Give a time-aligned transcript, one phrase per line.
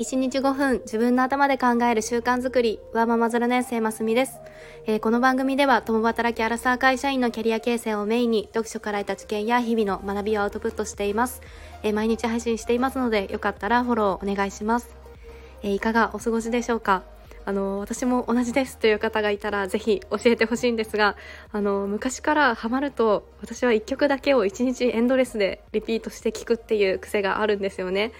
[0.00, 4.40] 1日5分自分の頭で考える習慣づくりはママズラ年生ますみです、
[4.86, 11.42] えー、この番組では共働きアラサー会社員のキャリア形成をメインに読書から得た知見や日々の学びをアウトプットしています、
[11.82, 14.88] えー、毎日配信していますのでよかったらフォローお願いします、
[15.62, 17.02] えー、いかがお過ごしでしょうか？
[17.44, 21.16] あの私も同じですという方がいたらぜひ教えてほしいんですが
[21.52, 28.12] あの昔からハマると私は1曲だけを1日エンドレスでリピートして聴くっていう癖があるんですよね。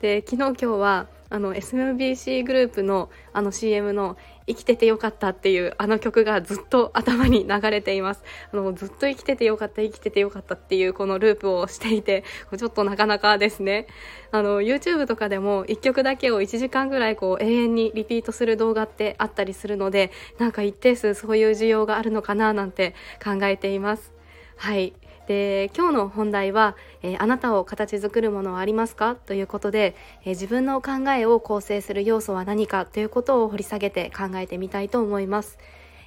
[0.00, 8.24] で昨日今日はあの SMBC グループのあの CM の生きててよかったっていうあの曲がずっと頭に流れています。
[8.52, 12.24] あのずっと生きててよかった生きててよかったっていうこのループをしていて
[12.56, 13.86] ちょっとなかなかですね。
[14.30, 24.17] あの YouTube とかでも1曲だけを1時間ぐらいこう永遠にリピートする動画ってあったりするのでなんか一定数そういう需要があるのかななんて考えています。
[24.58, 24.92] はい。
[25.28, 29.14] で今日の本題は、えー、あなたを形作るものはありますか？
[29.14, 32.84] ということで、えー、自分の考えを構成する要素は何か？
[32.84, 35.58] ということを掘り下げて考えてみたいと思います。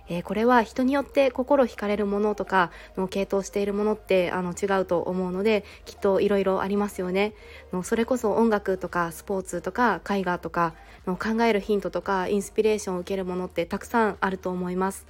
[0.09, 7.33] えー、これは人によって心惹かれるものとかの系統しているものってあの違うと思うのできっといろいろありますよね
[7.71, 10.73] のそれこそ音楽とかスポーツとか絵画とか
[11.05, 15.05] の考えるヒントとかインスピレーションを受けるものってたくさんあると思います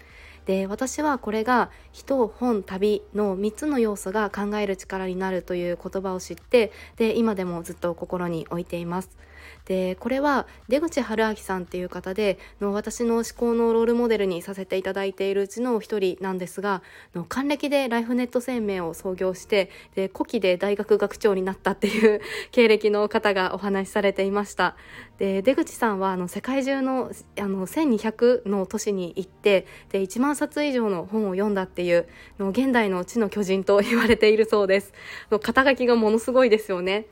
[0.45, 9.17] で私はこれが人本旅の3つの要素が考える力になるという言葉を知ってで今でもずっと心に置いています。
[9.65, 16.81] でこれは出口春明さんっていう方での私の思考のロールモデルにさせていただいているうちの一人なんですが
[17.13, 24.75] の還暦でライフネット生命を創業してで古希で大学学長になったっていう 経歴の方がお話しされていました
[25.17, 32.07] で出口さんはあの世界中のあの1200の都市に行ってで1万冊以上の本を読んだっていう
[32.39, 34.93] の現代の知の巨人と言われているそうです
[35.29, 37.05] の肩書きがものすごいですよね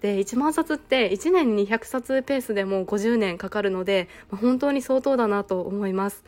[0.00, 6.22] で1万冊って1年に200冊ペースでも50年かかるので、ま、本当に相当だなと思います。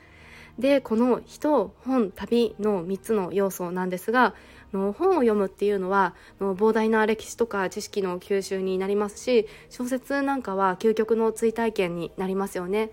[0.59, 4.35] でこの人本旅の3つの要素なんですが
[4.73, 12.91] の本を読むっていうのはの膨大な歴史とか知識の吸収になりますし小説なんかは究極の追体験になりますよね。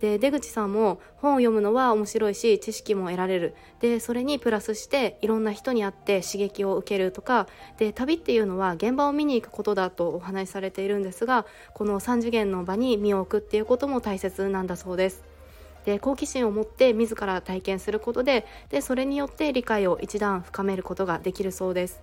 [0.00, 7.48] で出口さんも本を読むのは面白いし知識も得られるでそれにプラスしていろんな人に会って刺激を受けるとか
[7.78, 15.37] で旅っていうのは現場を見に行くことだとお話しされているんですがこの3次元の場に身を置くっていうことも大切なんだそうです。
[15.84, 22.00] で好奇心を持って自ら体験することででそれによって理解を一段深めることができるそうです。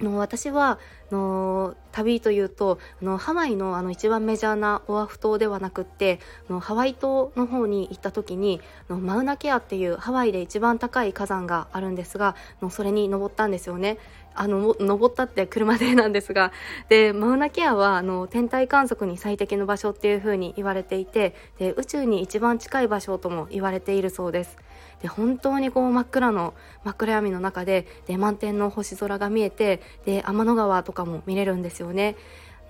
[0.00, 0.78] の私は
[1.10, 13.98] の旅というとのハワイのあの一番メジャーなオアフ島ではなくってのハワイ島の方に行った時にのマウナケアっていうハワイで一番高い火山があるんですがのそれに登ったんですよね。
[14.40, 16.52] あの登ったって車でなんですが
[16.88, 24.56] でマウナケアはあの天体観測に最適の場所っていうふうに言われていてで宇宙に一番近い場所とも言われているそうです。
[25.02, 32.16] で本当にこう真っ暗の真っ暗闇の中でで満天の星空が見えてで天の川とかも見れるんですよね。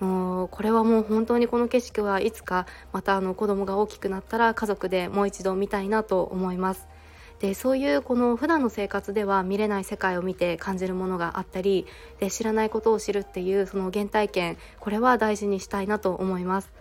[0.01, 6.87] のこれはもう本当にこの景色はいつかまたあの子供が大きくなったら家族でもう一度見たいなと思います。
[7.39, 11.85] でそういうこの普段の生活では見れない世界を見て感じるものがあったり
[12.19, 16.78] で知らないことを知るっていうその原体験これは大事にしたいなと思います。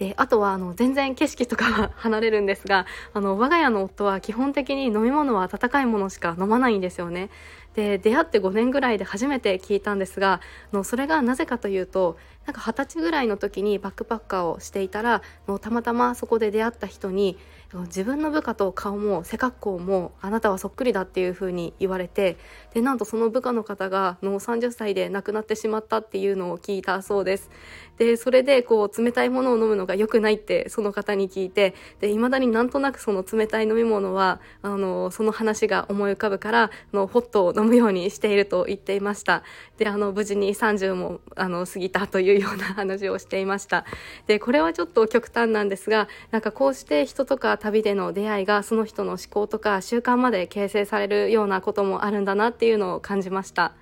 [0.00, 7.28] であとはあの全然景色とかは離れるんですがあの我が家の夫は基本的に飲み物は温かいものしか飲まないんですよね。
[7.74, 10.40] で出会って5年ぐらいで初めて聞いたんですが
[10.72, 12.16] のそれがなぜかというと
[12.46, 17.38] なんか二十歳ぐらいの時にバックパッカーをしていたらのたまたまそこで出会った人に
[17.72, 22.36] 自分の部下と顔も背格好もあなたはそっくりだっていう風に言われて
[22.74, 27.50] でなんとその部下の方がの30歳で亡くなってしまったっていうのを聞いたそうです。
[27.98, 39.42] でそれでこう冷たいものを飲むのが良くないってその方に聞いてで未だになんとなくその冷たい飲み物はあのその話が思い浮かぶからのホットを飲むようにしていると言っていました
[39.76, 43.84] であの無事に30もあの過ぎたというような話をしていました
[44.26, 53.74] でこれはちょっと極端なんですがなんかこうして人とか旅での出会いがその人の思考とか習慣まで形成されるようなこともあるんだなっていうのを感じました。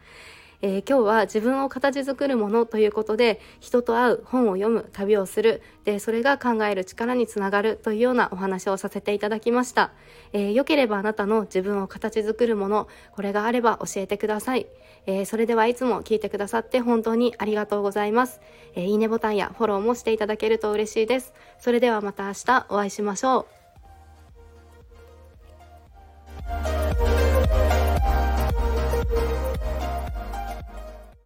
[0.61, 5.63] えー、今日は自分を形作るものということで人と会う本を読む旅をする。
[5.85, 9.93] でそれが考える力につながるというようなお話をさせていただきました、
[10.35, 14.67] えー、よければあなたの自分を形作るものこれがあれば教えてください、
[15.07, 18.41] えー、それではいつも聞いてくださって本当にありがとうございます、
[18.75, 21.33] えいいねボタンやフォローもしていただけると嬉しいです。
[21.59, 23.68] それではまた明日お会いしましょう。